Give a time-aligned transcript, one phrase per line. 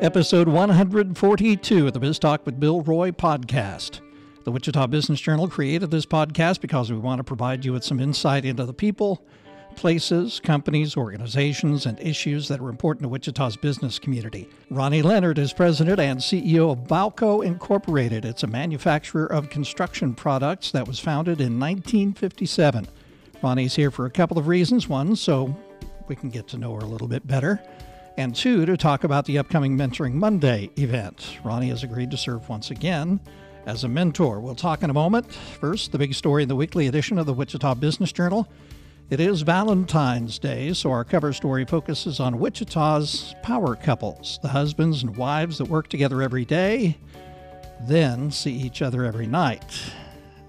[0.00, 4.00] episode 142 of the Biz Talk with Bill Roy podcast.
[4.44, 7.98] The Wichita Business Journal created this podcast because we want to provide you with some
[7.98, 9.26] insight into the people,
[9.74, 14.48] places, companies, organizations, and issues that are important to Wichita's business community.
[14.70, 18.24] Ronnie Leonard is president and CEO of Balco Incorporated.
[18.24, 22.86] It's a manufacturer of construction products that was founded in 1957.
[23.42, 24.88] Ronnie's here for a couple of reasons.
[24.88, 25.56] One, so
[26.06, 27.60] we can get to know her a little bit better
[28.18, 31.38] and two, to talk about the upcoming Mentoring Monday event.
[31.44, 33.20] Ronnie has agreed to serve once again
[33.64, 34.40] as a mentor.
[34.40, 35.32] We'll talk in a moment.
[35.32, 38.48] First, the big story in the weekly edition of the Wichita Business Journal.
[39.08, 45.04] It is Valentine's Day, so our cover story focuses on Wichita's power couples, the husbands
[45.04, 46.98] and wives that work together every day,
[47.82, 49.80] then see each other every night.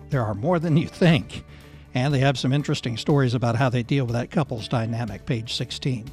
[0.10, 1.46] There are more than you think,
[1.94, 5.54] and they have some interesting stories about how they deal with that couple's dynamic, page
[5.54, 6.10] 16.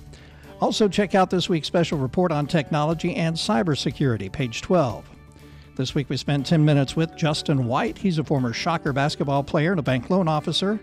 [0.61, 5.05] Also, check out this week's special report on technology and cybersecurity, page 12.
[5.77, 7.99] This week we spent 10 minutes with Justin White.
[7.99, 10.81] He's a former Shocker basketball player and a bank loan officer.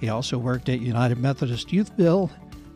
[0.00, 2.30] He also worked at United Methodist Youthville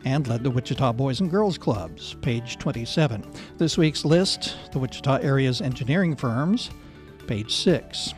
[0.05, 3.25] and led the Wichita Boys and Girls Clubs, page 27.
[3.57, 6.71] This week's list, the Wichita area's engineering firms,
[7.29, 8.13] page 6.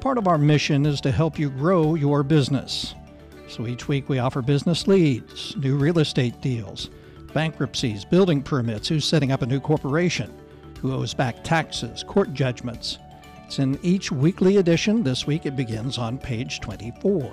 [0.00, 2.94] Part of our mission is to help you grow your business.
[3.48, 6.90] So each week we offer business leads, new real estate deals,
[7.36, 10.32] bankruptcies, building permits, who's setting up a new corporation,
[10.80, 12.98] who owes back taxes, court judgments.
[13.44, 15.02] It's in each weekly edition.
[15.02, 17.30] This week it begins on page 24.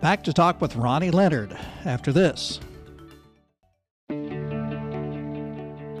[0.00, 2.58] Back to talk with Ronnie Leonard after this.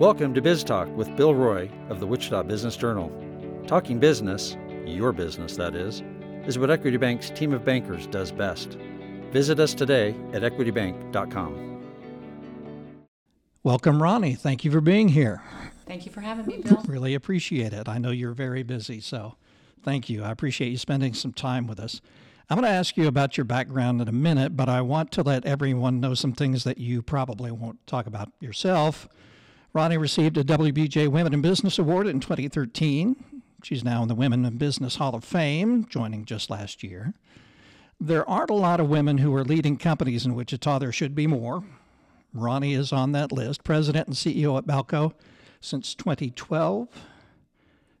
[0.00, 3.12] Welcome to Biz Talk with Bill Roy of the Wichita Business Journal.
[3.68, 6.02] Talking business, your business that is,
[6.46, 8.76] is what Equity Bank's team of bankers does best.
[9.30, 11.70] Visit us today at equitybank.com.
[13.62, 14.36] Welcome, Ronnie.
[14.36, 15.42] Thank you for being here.
[15.86, 16.82] Thank you for having me, Bill.
[16.88, 17.90] Really appreciate it.
[17.90, 19.34] I know you're very busy, so
[19.82, 20.24] thank you.
[20.24, 22.00] I appreciate you spending some time with us.
[22.48, 25.22] I'm going to ask you about your background in a minute, but I want to
[25.22, 29.06] let everyone know some things that you probably won't talk about yourself.
[29.74, 33.42] Ronnie received a WBJ Women in Business Award in 2013.
[33.62, 37.12] She's now in the Women in Business Hall of Fame, joining just last year.
[38.00, 40.78] There aren't a lot of women who are leading companies in Wichita.
[40.78, 41.62] There should be more.
[42.32, 45.12] Ronnie is on that list, president and CEO at Balco
[45.60, 46.88] since 2012.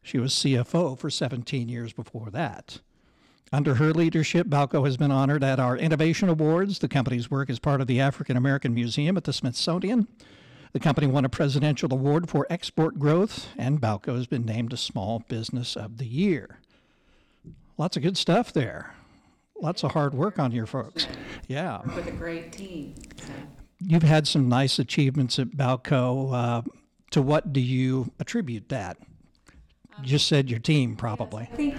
[0.02, 2.80] She was CFO for 17 years before that.
[3.52, 6.78] Under her leadership, Balco has been honored at our Innovation Awards.
[6.78, 10.06] The company's work is part of the African American Museum at the Smithsonian.
[10.72, 14.76] The company won a presidential award for export growth, and Balco has been named a
[14.76, 16.60] Small Business of the Year.
[17.76, 18.94] Lots of good stuff there.
[19.60, 21.06] Lots of hard work on your folks.
[21.48, 21.80] Yeah.
[21.96, 22.94] With a great team.
[23.16, 23.32] So
[23.80, 26.32] you've had some nice achievements at Balco.
[26.32, 26.62] Uh,
[27.10, 28.96] to what do you attribute that?
[30.00, 31.48] You just said your team, probably.
[31.52, 31.76] I think,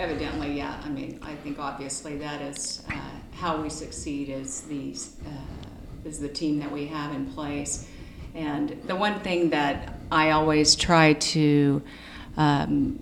[0.00, 0.80] evidently, yeah.
[0.84, 2.98] I mean, I think obviously that is uh,
[3.34, 4.96] how we succeed is the
[5.26, 7.86] uh, is the team that we have in place.
[8.34, 11.82] And the one thing that I always try to
[12.36, 12.98] um,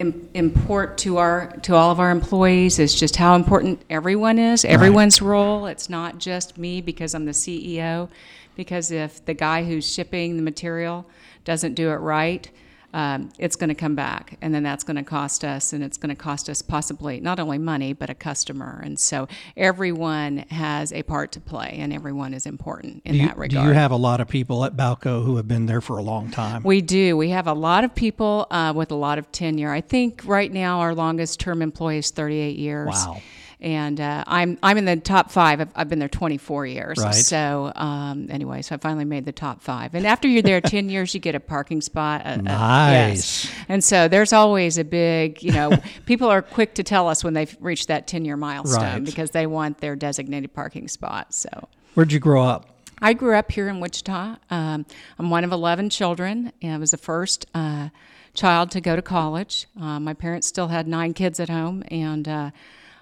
[0.00, 5.20] import to our to all of our employees is just how important everyone is everyone's
[5.20, 5.66] role.
[5.66, 8.08] It's not just me because i'm the ceo
[8.54, 11.04] because if the guy who's shipping the material
[11.44, 12.48] doesn't do it right
[12.94, 15.98] um, it's going to come back and then that's going to cost us and it's
[15.98, 18.80] going to cost us possibly not only money but a customer.
[18.82, 23.36] And so everyone has a part to play and everyone is important in you, that
[23.36, 25.98] regard do you have a lot of people at balco who have been there for
[25.98, 26.62] a long time?
[26.62, 27.16] We do.
[27.16, 29.70] We have a lot of people uh, with a lot of tenure.
[29.70, 32.88] I think right now our longest term employee is 38 years.
[32.88, 33.20] Wow
[33.60, 35.60] and uh, I'm I'm in the top five.
[35.60, 36.98] I've, I've been there 24 years.
[36.98, 37.14] Right.
[37.14, 39.94] So um, anyway, so I finally made the top five.
[39.94, 42.22] And after you're there 10 years, you get a parking spot.
[42.24, 43.44] Uh, nice.
[43.44, 43.54] yes.
[43.68, 45.72] And so there's always a big, you know,
[46.06, 49.04] people are quick to tell us when they've reached that 10 year milestone right.
[49.04, 51.34] because they want their designated parking spot.
[51.34, 51.48] So.
[51.94, 52.78] Where'd you grow up?
[53.00, 54.36] I grew up here in Wichita.
[54.50, 54.86] Um,
[55.18, 57.90] I'm one of 11 children, and I was the first uh,
[58.34, 59.66] child to go to college.
[59.80, 62.50] Uh, my parents still had nine kids at home, and uh,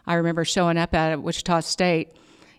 [0.07, 2.13] I remember showing up at Wichita State,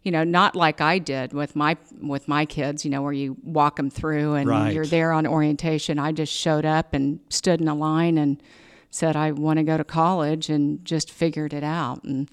[0.03, 3.37] you know, not like I did with my with my kids, you know, where you
[3.43, 4.73] walk them through and right.
[4.73, 5.99] you're there on orientation.
[5.99, 8.41] I just showed up and stood in a line and
[8.89, 12.29] said I want to go to college and just figured it out and.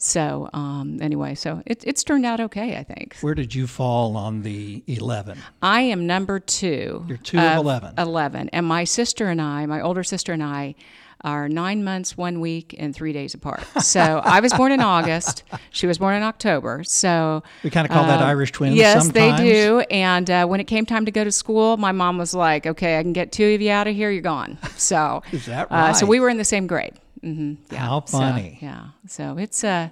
[0.00, 3.16] So um, anyway, so it, it's turned out okay, I think.
[3.20, 5.40] Where did you fall on the eleven?
[5.60, 7.04] I am number two.
[7.08, 7.94] You're two of, of eleven.
[7.98, 10.76] Eleven, and my sister and I, my older sister and I,
[11.22, 13.64] are nine months, one week, and three days apart.
[13.82, 15.42] So I was born in August.
[15.70, 16.84] She was born in October.
[16.84, 18.76] So We kind of call that um, Irish twins.
[18.76, 19.38] Yes, sometimes.
[19.40, 19.80] they do.
[19.90, 22.98] And uh, when it came time to go to school, my mom was like, "Okay,
[22.98, 24.10] I can get two of you out of here.
[24.10, 26.94] You're gone." So Is that uh, so we were in the same grade.
[27.22, 27.78] hmm Yeah.
[27.78, 28.58] How So, funny.
[28.62, 28.88] yeah.
[29.08, 29.88] So it's uh,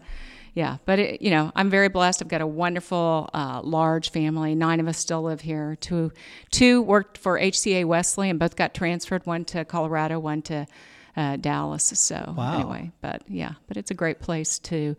[0.55, 0.77] yeah.
[0.85, 2.23] But it, you know, I'm very blessed.
[2.23, 4.55] I've got a wonderful, uh, large family.
[4.55, 5.77] Nine of us still live here.
[5.81, 6.13] Two,
[6.53, 9.27] two worked for HCA Wesley, and both got transferred.
[9.27, 10.67] One to Colorado, one to
[11.17, 11.85] uh, Dallas.
[11.95, 12.55] So Wow.
[12.61, 14.97] anyway, but yeah, but it's a great place to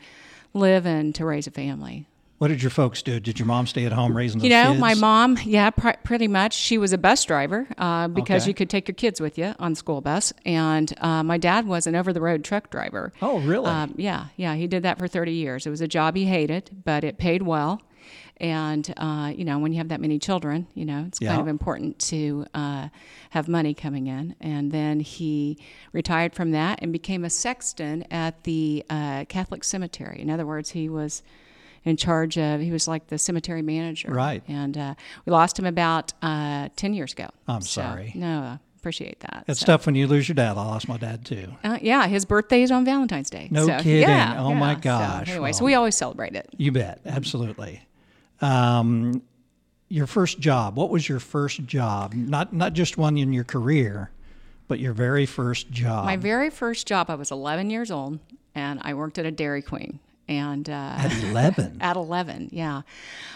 [0.54, 2.08] live and to raise a family.
[2.40, 3.20] What did your folks do?
[3.20, 4.80] Did your mom stay at home raising those You know, kids?
[4.80, 6.54] my mom, yeah, pr- pretty much.
[6.54, 8.50] She was a bus driver uh, because Okay.
[8.50, 10.34] you could take your kids with you on school bus.
[10.46, 13.12] And uh, my dad was an over the road truck driver.
[13.24, 13.66] Oh, really?
[13.66, 14.54] Um, yeah, yeah.
[14.54, 15.66] He did that for 30 years.
[15.66, 17.82] It was a job he hated, but it paid well.
[18.40, 21.30] And, uh, you know, when you have that many children, you know, it's Yeah.
[21.30, 22.90] kind of important to uh,
[23.32, 24.36] have money coming in.
[24.40, 25.58] And then he
[25.92, 30.22] retired from that and became a sexton at the uh, Catholic cemetery.
[30.22, 31.24] In other words, he was
[31.84, 34.12] in charge of, he was like the cemetery manager.
[34.12, 34.44] Right.
[34.48, 34.94] And uh,
[35.26, 37.28] we lost him about uh, 10 years ago.
[37.48, 38.12] I'm So, sorry.
[38.14, 39.46] No, appreciate that.
[39.48, 40.58] It's So- tough when you lose your dad.
[40.58, 41.54] I lost my dad too.
[41.64, 43.48] uh, yeah, his birthday is on Valentine's Day.
[43.50, 44.02] No So, kidding.
[44.02, 45.28] Yeah, Oh, my gosh.
[45.28, 46.48] So, anyway, so we always celebrate it.
[46.58, 47.00] You bet.
[47.06, 47.82] Absolutely.
[48.42, 49.22] Um,
[49.90, 50.76] your first job.
[50.76, 52.14] What was your first job?
[52.14, 54.12] Not not just one in your career,
[54.68, 56.06] but your very first job.
[56.06, 58.20] My very first job, I was 11 years old,
[58.54, 60.00] and I worked at a Dairy Queen.
[60.30, 61.78] And uh, at 11.
[61.82, 62.82] at 11, yeah.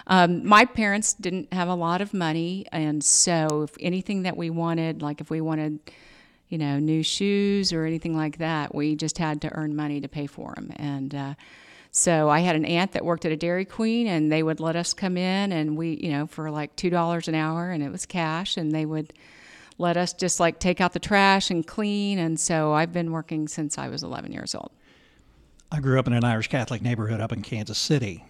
[0.08, 4.50] Um, my parents didn't have a lot of money, and so if anything that we
[4.50, 5.80] wanted, like if we wanted,
[6.50, 10.10] you know, new shoes or anything like that, we just had to earn money to
[10.10, 10.74] pay for them.
[10.76, 11.34] And uh,
[11.92, 14.76] so I had an aunt that worked at a Dairy Queen, and they would let
[14.76, 17.92] us come in, and we, you know, for like two dollars an hour, and it
[17.92, 19.14] was cash, and they would
[19.78, 22.18] let us just like take out the trash and clean.
[22.20, 24.72] And so I've been working since I was 11 years old.
[25.72, 28.26] I grew up in an Irish Catholic neighborhood up in Kansas City.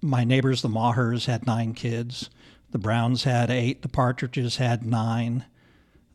[0.00, 2.30] My neighbors, the Mahers, had nine kids.
[2.70, 3.82] The Browns had eight.
[3.82, 5.44] The Partridges had nine.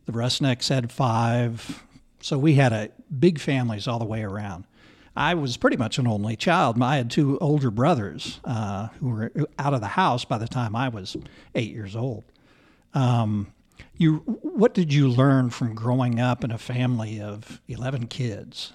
[0.05, 1.83] The Rusnecks had five.
[2.21, 4.65] So we had a big families all the way around.
[5.21, 6.81] I was pretty much an only child.
[6.81, 10.75] I had two older brothers uh, who were out of the house by the time
[10.75, 11.15] I was
[11.53, 12.23] eight years old.
[12.95, 13.53] Um,
[13.97, 18.73] you, what did you learn from growing up in a family of eleven kids?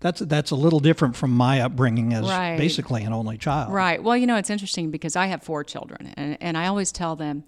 [0.00, 2.56] That's that's a little different from my upbringing as Right.
[2.56, 3.72] basically an only child.
[3.72, 4.02] Right.
[4.02, 7.16] Well, you know, it's interesting because I have four children, and, and I always tell
[7.16, 7.44] them,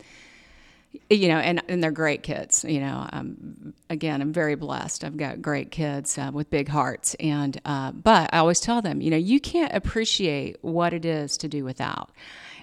[1.11, 2.65] you know, and, and they're great kids.
[2.67, 5.05] You know, um, again, I'm very blessed.
[5.05, 9.01] I've got great kids uh, with big hearts, and uh, but I always tell them,
[9.01, 12.11] you know, you can't appreciate what it is to do without.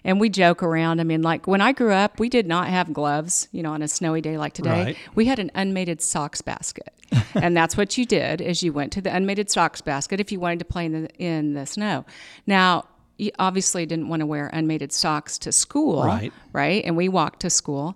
[0.04, 1.00] And we joke around.
[1.00, 3.48] I mean, like when I grew up, we did not have gloves.
[3.51, 4.98] You know, on a snowy day like today, Right.
[5.13, 6.92] we had an unmated socks basket,
[7.36, 10.39] and that's what you did is you went to the unmated socks basket if you
[10.39, 12.06] wanted to play in the in the snow.
[12.48, 12.86] Now,
[13.21, 16.33] you obviously didn't want to wear unmated socks to school, Right.
[16.53, 17.95] Right, and we walked to school.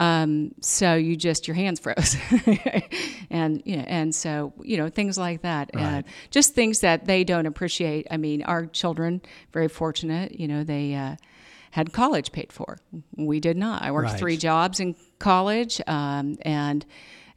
[0.00, 2.16] Um, so you just your hands froze,
[3.30, 6.04] and you know, and so you know things like that, Right.
[6.30, 8.06] just things that they don't appreciate.
[8.10, 9.20] I mean, our children
[9.52, 10.38] very fortunate.
[10.40, 10.94] You know, they.
[10.94, 11.16] Uh,
[11.72, 12.76] had college paid for.
[13.16, 13.80] We did not.
[13.80, 14.18] I worked Right.
[14.18, 16.84] three jobs in college, um, and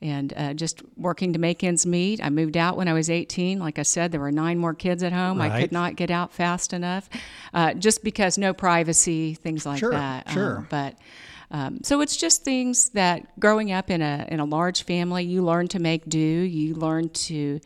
[0.01, 2.23] and uh, just working to make ends meet.
[2.23, 3.59] I moved out when I was 18.
[3.59, 5.41] Like I said, there were nine more kids at home.
[5.41, 7.09] I could not get out fast enough,
[7.53, 10.29] uh, just because no privacy, things like Sure, that.
[10.29, 10.57] sure.
[10.57, 10.95] Um, but
[11.51, 15.43] um, so it's just things that growing up in a in a large family, you
[15.43, 16.17] learn to make do.
[16.19, 17.59] You learn to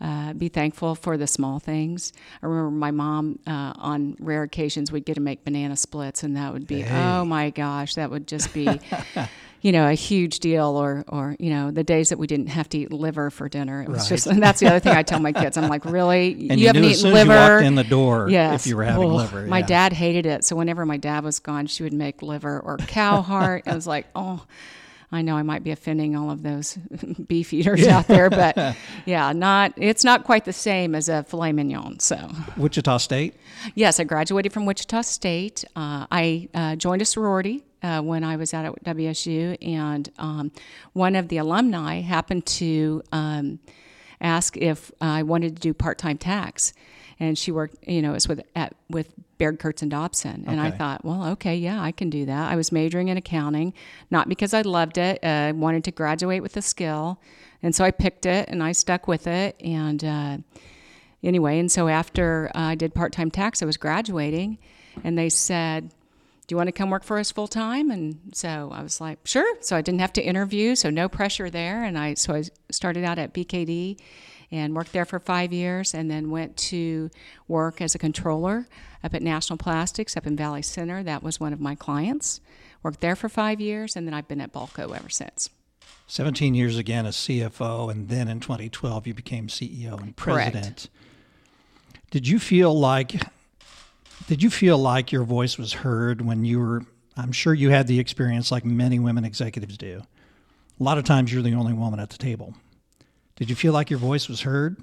[0.00, 2.12] uh, be thankful for the small things.
[2.42, 6.36] I remember my mom, uh, on rare occasions, we'd get to make banana splits, and
[6.36, 8.68] that would be, oh my gosh, that would just be,
[9.64, 10.66] you know, a huge deal.
[10.76, 13.82] Or, or you know, the days that we didn't have to eat liver for dinner.
[13.82, 14.08] It was Right.
[14.10, 15.56] just, and that's the other thing I tell my kids.
[15.56, 17.60] I'm like, really, And you, haven't knew eaten liver?
[17.60, 18.60] you in the door Yes.
[18.62, 19.46] if you were having Oh, liver.
[19.46, 20.44] My dad hated it.
[20.44, 23.62] So whenever my dad was gone, she would make liver or cow heart.
[23.66, 24.44] I was like, oh,
[25.10, 26.74] I know I might be offending all of those
[27.28, 31.52] beef eaters out there, but yeah, not it's not quite the same as a filet
[31.52, 32.00] mignon.
[32.00, 32.16] So
[32.56, 33.34] Wichita State.
[33.76, 35.64] yes, I graduated from Wichita State.
[35.76, 37.62] Uh, I uh, joined a sorority.
[37.84, 40.52] Uh, when I was out at WSU, and um,
[40.94, 43.58] one of the alumni happened to um,
[44.22, 46.72] ask if I wanted to do part-time tax,
[47.20, 50.60] and she worked, you know, it was with at with Baird Kurtz and Dobson, and
[50.60, 52.50] I thought, well, okay, yeah, I can do that.
[52.50, 53.74] I was majoring in accounting,
[54.10, 55.18] not because I loved it.
[55.22, 57.20] uh, I wanted to graduate with a skill,
[57.62, 60.02] and so I picked it and I stuck with it, and.
[60.02, 60.38] Uh,
[61.22, 64.58] anyway, and so after uh, I did part time tax, I was graduating,
[65.02, 65.90] and they said,
[66.46, 67.90] Do you want to come work for us full time?
[67.90, 69.56] And so I was like, Sure.
[69.60, 71.84] So I didn't have to interview, so no pressure there.
[71.84, 73.98] And I so I started out at BKD
[74.50, 77.10] and worked there for five years, and then went to
[77.48, 78.68] work as a controller
[79.02, 81.02] up at National Plastics up in Valley Center.
[81.02, 82.40] That was one of my clients.
[82.82, 85.50] Worked there for five years, and then I've been at Balco ever since.
[86.06, 90.52] 17 years again as CFO, and then in 2012 you became CEO and president.
[90.52, 90.90] Correct.
[92.10, 93.22] Did you feel like
[94.26, 96.82] did you feel like your voice was heard when you were
[97.16, 100.02] I'm sure you had the experience like many women executives do.
[100.80, 102.54] A lot of times you're the only woman at the table.
[103.36, 104.76] Did you feel like your voice was heard?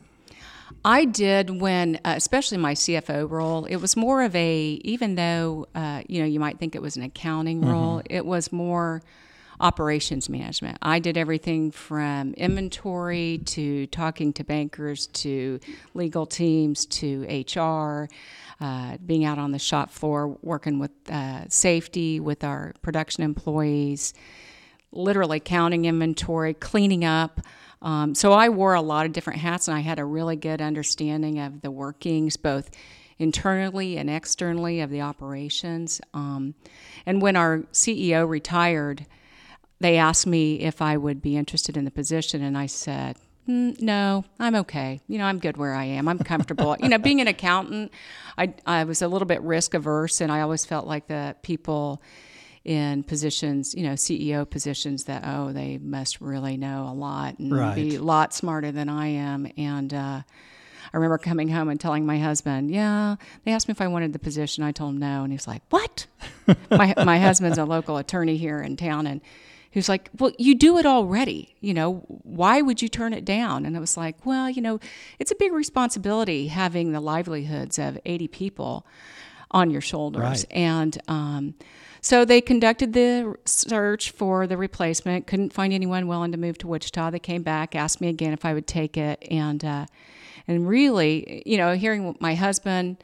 [0.85, 5.67] I did when, uh, especially my CFO role, it was more of a, even though,
[5.75, 7.71] uh, you know, you might think it was an accounting mm-hmm.
[7.71, 9.01] role, it was more
[9.61, 10.77] operations management.
[10.81, 15.59] I did everything from inventory to talking to bankers to
[15.93, 18.09] legal teams to HR,
[18.59, 24.13] uh, being out on the shop floor, working with uh, safety, with our production employees,
[24.91, 27.39] literally counting inventory, cleaning up.
[27.83, 30.61] Um, so I wore a lot of different hats, and I had a really good
[30.61, 32.71] understanding of the workings, both
[33.19, 36.01] internally and externally, of the operations.
[36.13, 36.55] Um,
[37.05, 39.05] and when our CEO retired,
[39.81, 43.79] they asked me if I would be interested in the position, and I said, mm,
[43.81, 45.01] no, I'm okay.
[45.07, 46.07] You know, I'm good where I am.
[46.07, 46.75] I'm comfortable.
[46.79, 47.91] you know, being an accountant,
[48.37, 52.01] I, I was a little bit risk averse, and I always felt like the people
[52.63, 57.51] in positions, you know, CEO positions that, oh, they must really know a lot and
[57.51, 57.75] right.
[57.75, 59.51] be a lot smarter than I am.
[59.57, 60.21] And uh,
[60.93, 64.13] I remember coming home and telling my husband, yeah, they asked me if I wanted
[64.13, 64.63] the position.
[64.63, 65.23] I told him no.
[65.23, 66.05] And he's like, what?
[66.69, 69.07] my, my husband's a local attorney here in town.
[69.07, 69.21] And
[69.79, 71.55] was like, well, you do it already.
[71.61, 73.65] You know, why would you turn it down?
[73.65, 74.79] And I was like, well, you know,
[75.19, 78.85] it's a big responsibility having the livelihoods of 80 people
[79.51, 80.21] on your shoulders.
[80.21, 80.45] Right.
[80.51, 81.55] And, um,
[82.03, 86.67] so they conducted the search for the replacement, couldn't find anyone willing to move to
[86.67, 87.11] Wichita.
[87.11, 89.85] They came back, asked me again if I would take it, and uh,
[90.47, 92.97] and really, you know, hearing my husband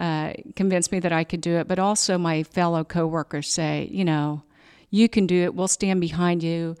[0.00, 4.04] uh, convinced me that I could do it, but also my fellow coworkers say, you
[4.04, 4.42] know,
[4.90, 5.54] you can do it.
[5.54, 6.76] We'll stand behind you.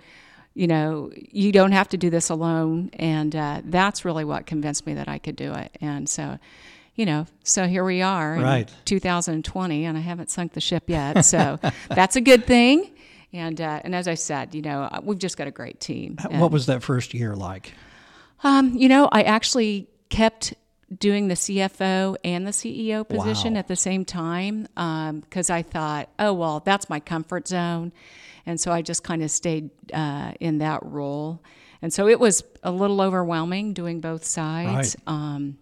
[0.54, 4.84] You know, you don't have to do this alone, and uh, that's really what convinced
[4.84, 5.76] me that I could do it.
[5.80, 6.38] And so
[6.96, 8.68] you know, so here we are right.
[8.68, 11.24] in 2020, and I haven't sunk the ship yet.
[11.24, 12.90] So that's a good thing.
[13.32, 16.18] And uh, and as I said, you know, uh, we've just got a great team.
[16.28, 17.72] And, what was that first year like?
[18.42, 20.54] Um, you know, I actually kept
[20.98, 23.60] doing the CFO and the CEO position wow.
[23.60, 24.62] at the same time
[25.22, 27.92] because um, I thought, oh well, that's my comfort zone,
[28.46, 31.42] and so I just kind of stayed uh, in that role.
[31.82, 34.96] And so it was a little overwhelming doing both sides.
[35.06, 35.14] Right.
[35.14, 35.58] Um,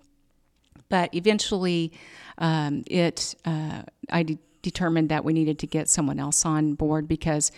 [0.89, 1.93] but eventually,
[2.39, 7.07] um, it uh, I de- determined that we needed to get someone else on board
[7.07, 7.53] because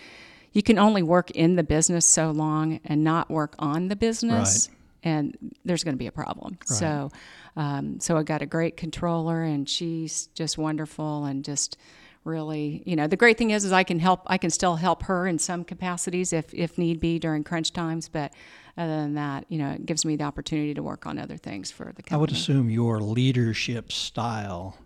[0.53, 4.69] you can only work in the business so long and not work on the business.
[4.69, 4.77] Right.
[5.03, 6.59] And there's going to be a problem.
[6.69, 6.79] Right.
[6.79, 7.11] So,
[7.57, 11.77] um, so I got a great controller, and she's just wonderful, and just
[12.25, 14.23] really, you know, the great thing is, is I can help.
[14.27, 18.09] I can still help her in some capacities if if need be during crunch times.
[18.09, 18.33] But
[18.77, 21.71] other than that, you know, it gives me the opportunity to work on other things
[21.71, 22.15] for the company.
[22.15, 24.77] I would assume your leadership style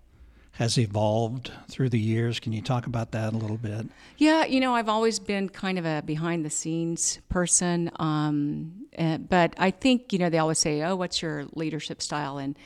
[0.54, 2.38] has evolved through the years.
[2.38, 3.87] Can you talk about that a little bit?
[4.18, 7.90] Yeah, you know, I've always been kind of a behind the scenes person.
[7.96, 12.38] Um, uh, but I think, you know, they always say, oh, what's your leadership style?
[12.38, 12.56] And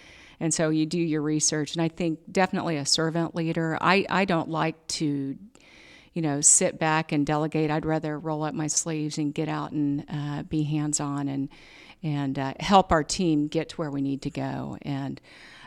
[0.40, 1.74] and so you do your research.
[1.74, 3.76] And I think definitely a servant leader.
[3.80, 5.36] I, I don't like to
[6.14, 7.70] you know, sit back and delegate.
[7.70, 11.48] I'd rather roll up my sleeves and get out and uh, be hands on and
[12.02, 14.78] and uh, help our team get to where we need to go.
[14.82, 15.20] And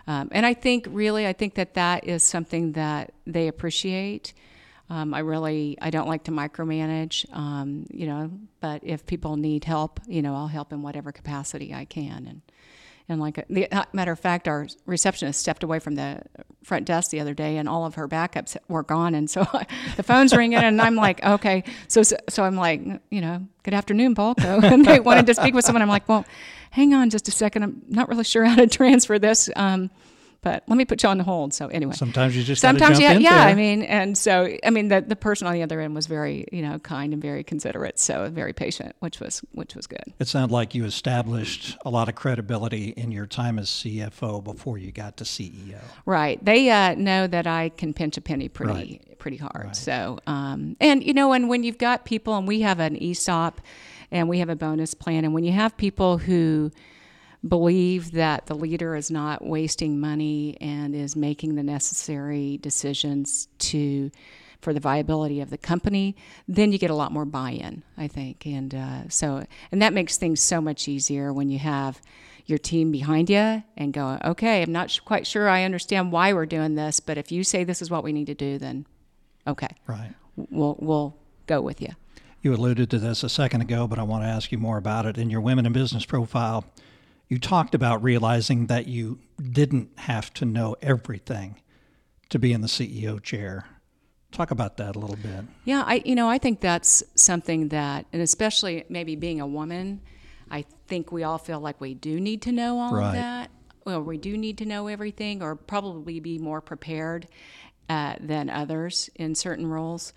[0.07, 4.33] um, and I think really, I think that that is something that they appreciate.
[4.89, 8.29] Um, I really, I don't like to micromanage, um, you know,
[8.59, 12.27] but if people need help, you know, I'll help in whatever capacity I can.
[12.27, 12.41] And
[13.11, 16.21] and like, the matter of fact, our receptionist stepped away from the
[16.63, 19.15] front desk the other day, and all of her backups were gone.
[19.15, 19.45] And so
[19.97, 21.63] the phone's ringing, and I'm like, okay.
[21.87, 24.63] So so I'm like, you know, good afternoon, Balco.
[24.71, 25.81] and they wanted to speak with someone.
[25.81, 26.25] I'm like, well,
[26.71, 27.63] hang on just a second.
[27.63, 29.49] I'm not really sure how to transfer this.
[29.55, 29.91] Um,
[30.41, 31.53] but let me put you on the hold.
[31.53, 33.43] So anyway, sometimes you just sometimes yeah, yeah.
[33.43, 33.47] There.
[33.49, 36.45] I mean, and so I mean, the the person on the other end was very
[36.51, 40.03] you know kind and very considerate, so very patient, which was which was good.
[40.19, 44.79] It sounded like you established a lot of credibility in your time as CFO before
[44.79, 45.79] you got to CEO.
[46.05, 46.43] Right.
[46.43, 49.19] They uh, know that I can pinch a penny pretty right.
[49.19, 49.65] pretty hard.
[49.65, 49.75] Right.
[49.75, 53.61] So um, and you know, and when you've got people, and we have an ESOP,
[54.09, 56.71] and we have a bonus plan, and when you have people who
[57.47, 64.11] believe that the leader is not wasting money and is making the necessary decisions to
[64.61, 66.15] for the viability of the company,
[66.47, 70.17] then you get a lot more buy-in, I think, and uh, so and that makes
[70.17, 71.99] things so much easier when you have
[72.45, 76.45] your team behind you and go, okay, I'm not quite sure I understand why we're
[76.45, 78.85] doing this, but if you say this is what we need to do, then
[79.47, 81.17] okay, right, we'll we'll
[81.47, 81.89] go with you.
[82.43, 85.05] You alluded to this a second ago, but I want to ask you more about
[85.05, 85.17] it.
[85.17, 86.65] In your women in business profile,
[87.31, 91.55] you talked about realizing that you didn't have to know everything
[92.27, 93.63] to be in the CEO chair.
[94.33, 95.45] Talk about that a little bit.
[95.63, 100.01] Yeah, I you know I think that's something that, and especially maybe being a woman,
[100.49, 103.07] I think we all feel like we do need to know all Right.
[103.07, 103.51] of that.
[103.85, 107.27] Well, we do need to know everything, or probably be more prepared
[107.87, 110.11] uh, than others in certain roles.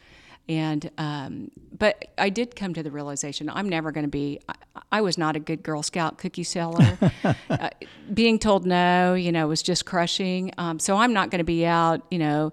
[0.49, 4.41] And um, but I did come to the realization I'm never going to be.
[4.49, 4.55] I,
[4.93, 6.99] I was not a good Girl Scout cookie seller.
[7.51, 7.71] uh,
[8.13, 10.53] being told no, you know, was just crushing.
[10.59, 12.53] Um, so I'm not going to be out, you know,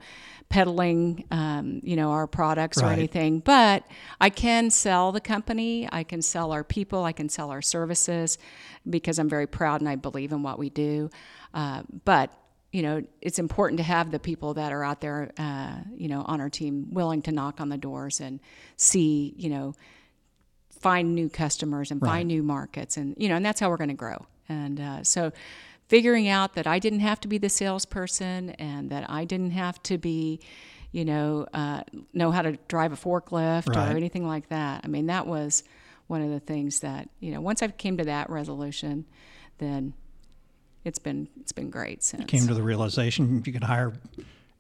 [0.52, 3.40] peddling, um, you know, our products or anything.
[3.40, 3.86] But
[4.20, 5.88] I can sell the company.
[5.92, 7.04] I can sell our people.
[7.04, 8.38] I can sell our services
[8.90, 11.10] because I'm very proud and I believe in what we do.
[11.54, 12.34] Uh, but
[12.72, 16.22] you know, it's important to have the people that are out there, uh, you know,
[16.22, 18.40] on our team willing to knock on the doors and
[18.78, 19.76] see, you know,
[20.80, 23.90] find new customers and find new markets, and you know, and that's how we're going
[23.90, 24.26] to grow.
[24.50, 25.32] And uh, so,
[25.90, 29.82] figuring out that I didn't have to be the salesperson and that I didn't have
[29.84, 30.40] to be,
[30.92, 33.94] you know, uh, know how to drive a forklift Right.
[33.94, 34.82] or anything like that.
[34.84, 35.64] I mean, that was
[36.08, 37.42] one of the things that you know.
[37.42, 39.06] Once I came to that resolution,
[39.58, 39.94] then
[40.84, 42.26] it's been it's been great since.
[42.26, 43.94] Came to the realization you can hire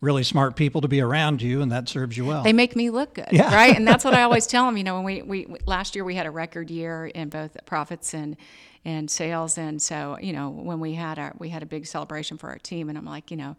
[0.01, 2.41] really smart people to be around you, and that serves you well.
[2.43, 3.53] they make me look good, Yeah.
[3.53, 3.75] right?
[3.75, 4.75] And that's what I always tell them.
[4.77, 8.13] You know, when we, we last year we had a record year in both profits
[8.13, 8.35] and
[8.83, 12.37] and sales, and so you know when we had our we had a big celebration
[12.37, 13.55] for our team, and I'm like, you know.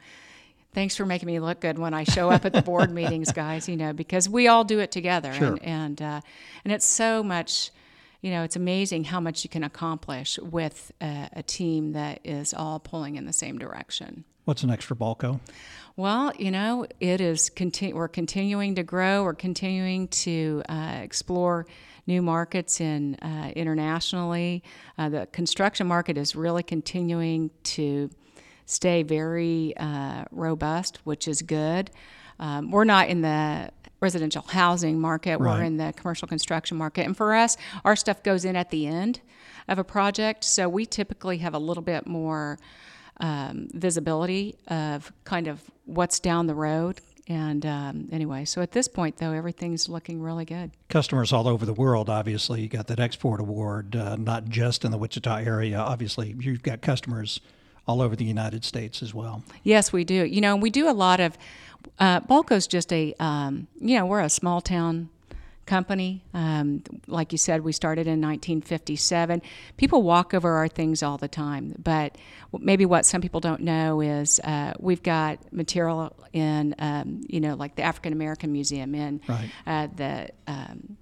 [0.74, 3.68] Thanks for making me look good when I show up at the board meetings, guys.
[3.68, 5.48] You know, because we all do it together, Sure.
[5.60, 6.20] and and uh,
[6.64, 7.70] and it's so much.
[8.22, 12.54] You know, it's amazing how much you can accomplish with a, a team that is
[12.54, 14.24] all pulling in the same direction.
[14.44, 15.40] What's next for Balco?
[15.96, 17.50] Well, you know, it is.
[17.50, 19.24] Conti- we're continuing to grow.
[19.24, 21.66] We're continuing to uh, explore
[22.06, 24.62] new markets in uh, internationally.
[24.96, 28.08] Uh, the construction market is really continuing to
[28.66, 31.90] stay very uh, robust, which is good.
[32.38, 33.70] Um, we're not in the
[34.02, 35.38] residential housing market.
[35.38, 35.58] Right.
[35.58, 38.86] We're in the commercial construction market, and for us, our stuff goes in at the
[38.86, 39.20] end
[39.68, 40.44] of a project.
[40.44, 42.58] So we typically have a little bit more
[43.20, 47.00] um, visibility of kind of what's down the road.
[47.28, 50.72] And um, anyway, so at this point, though, everything's looking really good.
[50.88, 52.62] Customers all over the world, obviously.
[52.62, 55.78] You got that export award, uh, not just in the Wichita area.
[55.78, 57.40] Obviously, you've got customers
[57.86, 59.44] all over the United States as well.
[59.62, 60.24] Yes, we do.
[60.24, 61.38] You know, we do a lot of.
[61.98, 65.08] Uh, Balco's just a, um, you know, we're a small town
[65.66, 66.24] company.
[66.34, 69.42] Um, like you said, we started in 1957.
[69.76, 72.16] People walk over our things all the time, but
[72.58, 77.54] maybe what some people don't know is uh, we've got material in, um, you know,
[77.54, 79.50] like the African American Museum in Right.
[79.66, 80.30] uh, the.
[80.46, 80.96] Um,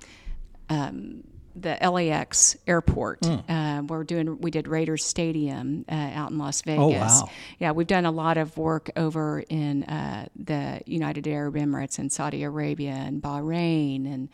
[0.68, 3.26] um, the LAX airport.
[3.26, 4.40] Uh, we're doing.
[4.40, 6.80] We did Raiders Stadium uh, out in Las Vegas.
[6.80, 6.88] Oh,
[7.24, 7.30] wow.
[7.58, 12.10] Yeah, we've done a lot of work over in uh, the United Arab Emirates and
[12.10, 14.28] Saudi Arabia and Bahrain and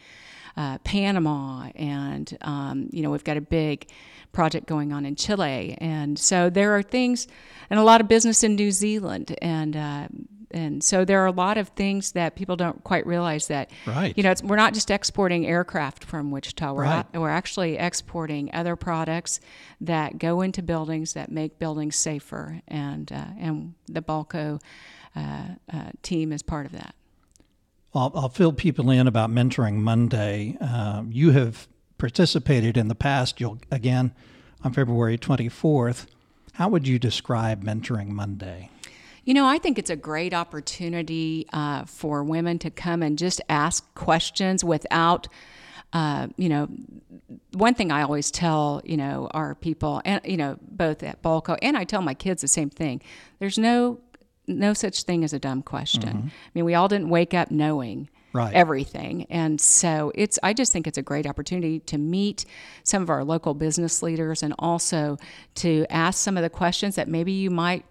[0.56, 3.88] uh, Panama, and um, you know we've got a big
[4.32, 7.28] project going on in Chile, and so there are things,
[7.70, 10.08] and a lot of business in New Zealand, and uh,
[10.56, 14.12] and so there are a lot of things that people don't quite realize that Right.
[14.16, 16.72] you know it's, we're not just exporting aircraft from Wichita.
[16.72, 17.06] We're Right.
[17.14, 19.40] we're actually exporting other products
[19.80, 24.60] that go into buildings that make buildings safer, and uh, and the Balco
[25.14, 25.20] uh,
[25.72, 26.94] uh, team is part of that.
[27.94, 30.56] I'll, I'll fill people in about Mentoring Monday.
[30.60, 31.66] Uh, you have
[31.98, 33.40] participated in the past.
[33.40, 34.12] You'll again
[34.64, 36.06] on February 24th.
[36.54, 38.70] How would you describe Mentoring Monday?
[39.26, 43.40] You know, I think it's a great opportunity uh, for women to come and just
[43.48, 45.26] ask questions without,
[45.92, 46.68] uh, you know,
[47.52, 51.58] one thing I always tell, you know, our people, and you know, both at Balco,
[51.60, 53.02] and I tell my kids the same thing.
[53.40, 53.98] There's no,
[54.46, 56.30] no such thing as a dumb question.
[56.32, 58.54] I mean, we all didn't wake up knowing Right.
[58.54, 60.38] everything, and so it's.
[60.42, 62.44] I just think it's a great opportunity to meet
[62.84, 65.16] some of our local business leaders, and also
[65.54, 67.86] to ask some of the questions that maybe you might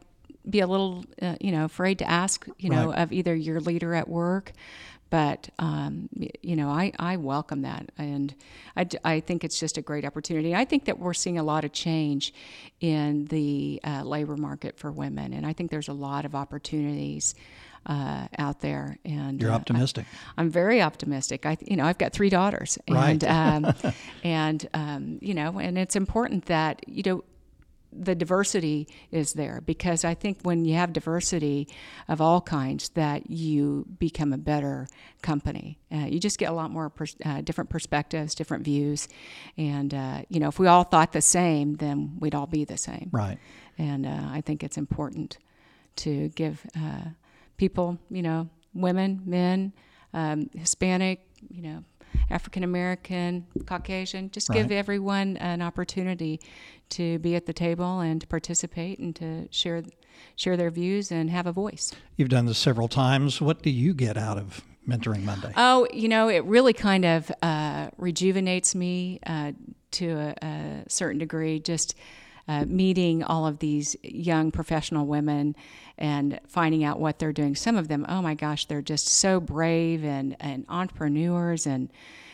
[0.50, 3.00] be a little, uh, you know, afraid to ask, you know, Right.
[3.00, 4.52] of either your leader at work.
[5.12, 6.10] But um,
[6.42, 8.34] you know, I, I welcome that, and
[8.76, 10.56] I, I think it's just a great opportunity.
[10.56, 12.34] I think that we're seeing a lot of change
[12.82, 17.36] in the uh, labor market for women, and I think there's a lot of opportunities
[17.86, 18.98] uh, out there.
[19.06, 20.06] And You're uh, optimistic.
[20.38, 21.46] I, am very optimistic.
[21.46, 23.24] I, you know, I've got three daughters, Right.
[23.24, 27.24] and um, and um, you know, and it's important that you know
[27.98, 31.68] the diversity is there because I think when you have diversity
[32.08, 34.88] of all kinds, that you become a better
[35.22, 35.80] company.
[35.92, 39.08] Uh, you just get a lot more pers- uh, different perspectives, different views,
[39.58, 42.78] and uh, you know, if we all thought the same, then we'd all be the
[42.78, 43.10] same.
[43.12, 43.38] Right.
[43.78, 45.38] And uh, I think it's important
[45.98, 47.10] to give uh,
[47.58, 49.74] people, you know, women, men,
[50.14, 51.84] um, Hispanic, you know,
[52.30, 54.76] African American, Caucasian, just give Right.
[54.78, 56.40] everyone an opportunity
[56.90, 59.84] to be at the table and to participate and to share
[60.38, 61.94] share their views and have a voice.
[62.16, 63.42] You've done this several times.
[63.42, 65.52] What do you get out of Mentoring Monday?
[65.58, 69.52] Oh, you know, it really kind of uh, rejuvenates me uh,
[69.92, 71.60] to a, a certain degree.
[71.60, 71.96] Just
[72.48, 75.56] uh, meeting all of these young professional women
[75.98, 77.56] and finding out what they're doing.
[77.56, 81.92] Some of them, oh my gosh, they're just so brave and, and entrepreneurs, and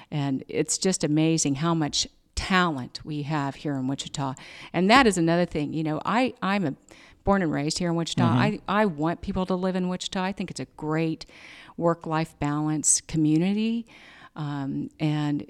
[0.09, 4.33] and it's just amazing how much talent we have here in Wichita.
[4.73, 5.73] And that is another thing.
[5.73, 6.75] You know, I I'm a
[7.23, 8.23] born and raised here in Wichita.
[8.23, 10.21] I, I want people to live in Wichita.
[10.21, 11.25] I think it's a great
[11.77, 13.85] work life balance community.
[14.35, 15.45] Um, and,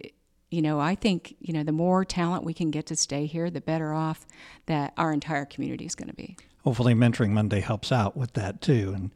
[0.52, 3.50] you know, I think, you know, the more talent we can get to stay here,
[3.50, 4.28] the better off
[4.66, 6.36] that our entire community is going to be.
[6.66, 9.12] Hopefully, Mentoring Monday helps out with that too, and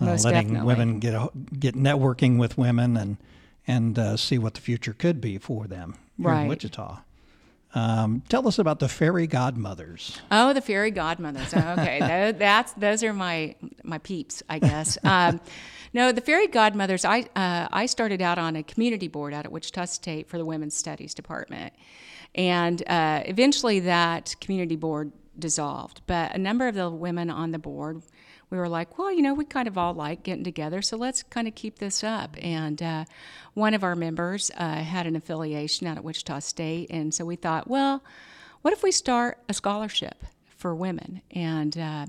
[0.00, 0.66] uh, letting definitely.
[0.66, 3.16] women get a, get networking with women and
[3.66, 6.98] and uh, see what the future could be for them here in Wichita.
[7.74, 10.20] Um, tell us about the fairy godmothers.
[10.30, 11.52] Oh, the fairy godmothers.
[11.54, 11.98] Oh, Okay,
[12.32, 14.98] Tho- that's those are my my peeps, I guess.
[15.04, 15.40] Um,
[15.92, 17.04] no, the fairy godmothers.
[17.04, 20.44] I uh, I started out on a community board out at Wichita State for the
[20.44, 21.72] Women's Studies Department,
[22.34, 26.00] and uh, eventually that community board dissolved.
[26.06, 28.02] But a number of the women on the board,
[28.50, 31.22] we were like, well, you know, we kind of all like getting together, so let's
[31.22, 32.36] kind of keep this up.
[32.42, 33.04] And uh,
[33.52, 37.36] one of our members uh, had an affiliation out at Wichita State, and so we
[37.36, 38.02] thought, well,
[38.62, 41.20] what if we start a scholarship for women?
[41.30, 42.06] And uh,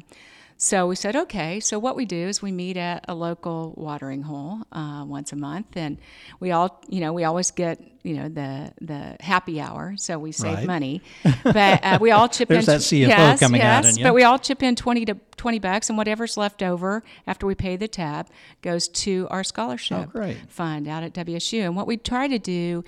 [0.58, 1.60] so we said, okay.
[1.60, 5.36] So what we do is we meet at a local watering hole uh, once a
[5.36, 5.98] month, and
[6.40, 10.32] we all, you know, we always get, you know, the the happy hour, so we
[10.32, 10.66] save Right.
[10.68, 11.02] money.
[11.44, 12.74] But uh, we all chip There's in.
[12.76, 14.04] that CFO yes, coming out in you.
[14.04, 17.56] But we all chip in twenty to twenty bucks, and whatever's left over after we
[17.56, 18.28] pay the tab
[18.62, 21.62] goes to our scholarship Oh, fund out at WSU.
[21.64, 22.84] And what we try to do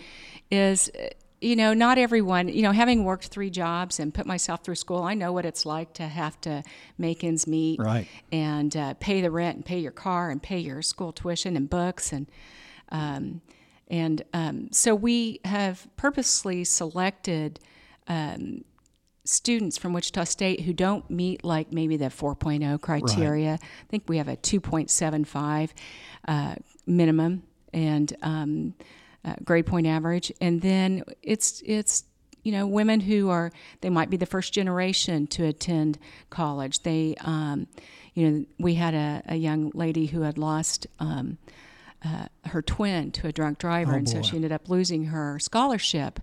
[0.50, 1.08] is, uh,
[1.40, 5.04] you know, not everyone, you know, having worked three jobs and put myself through school,
[5.04, 6.64] I know what it's like to have to
[6.98, 8.08] make ends meet Right.
[8.32, 11.70] and uh, pay the rent and pay your car and pay your school tuition and
[11.70, 12.28] books and
[12.90, 13.42] um,
[13.90, 17.60] and um, so we have purposely selected
[18.08, 18.64] um,
[19.24, 23.54] students from Wichita State who don't meet like maybe the 4.0 criteria.
[23.62, 25.72] I think we have a 2.75
[26.28, 28.74] uh, minimum and um,
[29.28, 32.06] uh, grade point average, and then it's it's
[32.44, 36.84] you know women who are they might be the first generation to attend college.
[36.84, 37.68] They um,
[38.14, 40.88] you know we had a, a young lady who had lost.
[41.00, 41.38] Um,
[42.06, 46.20] uh, her twin to a drunk driver, and so she ended up losing her scholarship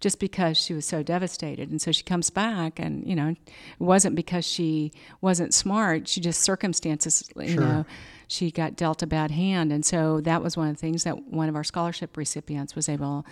[0.00, 1.70] just because she was so devastated.
[1.70, 3.38] And so she comes back, and you know, it
[3.78, 7.60] wasn't because she wasn't smart; she just circumstances, you Sure.
[7.60, 7.86] know,
[8.28, 11.24] she got dealt a bad hand, and so that was one of the things that
[11.32, 13.24] one of our scholarship recipients was able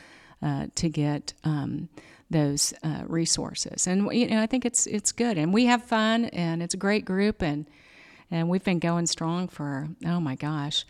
[0.42, 1.34] uh, to get.
[1.44, 1.88] Um,
[2.30, 6.24] those uh, resources, and you know, I think it's it's good, and we have fun,
[6.24, 7.66] and it's a great group, and
[8.30, 10.86] and we've been going strong for oh my gosh,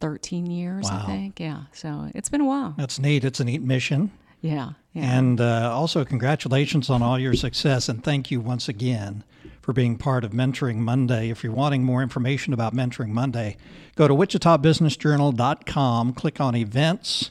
[0.00, 1.02] 13 years, Wow.
[1.02, 1.38] I think.
[1.38, 1.64] Yeah.
[1.72, 2.74] So it's been a while.
[2.78, 3.24] That's neat.
[3.24, 4.10] It's a neat mission.
[4.40, 4.70] Yeah.
[4.92, 5.18] Yeah.
[5.18, 9.24] And uh, also, congratulations on all your success, and thank you once again
[9.62, 11.30] for being part of Mentoring Monday.
[11.30, 13.56] If you're wanting more information about Mentoring Monday,
[13.94, 17.30] go to wichitabusinessjournal.com, click on events,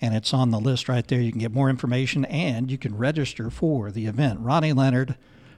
[0.00, 1.20] and it's on the list right there.
[1.20, 4.40] You can get more information and you can register for the event.
[4.40, 5.16] Ronnie Leonard,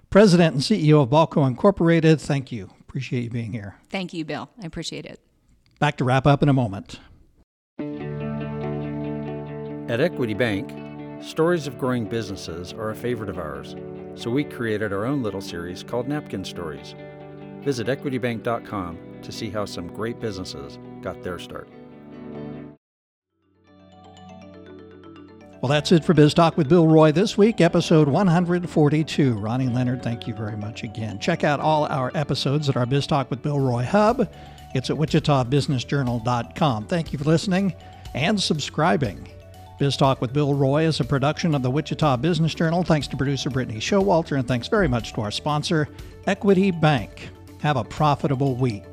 [0.09, 2.71] President and CEO of Balco Incorporated, thank you.
[2.81, 3.77] Appreciate you being here.
[3.89, 4.51] Thank you, Bill.
[4.63, 5.21] I appreciate it.
[5.79, 6.99] Back to wrap up in a moment.
[9.89, 10.71] At Equity Bank,
[11.21, 13.77] stories of growing businesses are a favorite of ours,
[14.15, 16.95] so we created our own little series called Napkin Stories.
[17.61, 21.69] Visit equitybank.com to see how some great businesses got their start.
[25.61, 29.35] Well, that's it for Biz Talk with Bill Roy this week, episode 142.
[29.35, 31.19] Ronnie Leonard, thank you very much again.
[31.19, 34.33] Check out all our episodes at our Biz Talk with Bill Roy hub.
[34.75, 36.87] It's at wichitabusinessjournal.com.
[36.87, 37.75] Thank you for listening
[38.15, 39.29] and subscribing.
[39.81, 42.83] Biz Talk with Bill Roy is a production of the Wichita Business Journal.
[42.83, 45.89] Thanks to producer Brittany Showalter, and thanks very much to our sponsor,
[46.27, 47.31] Equity Bank.
[47.63, 48.90] Have a profitable week.